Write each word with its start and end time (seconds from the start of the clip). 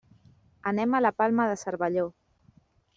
Anem 0.71 0.97
a 0.97 1.03
la 1.07 1.13
Palma 1.21 1.47
de 1.53 1.61
Cervelló. 1.67 2.11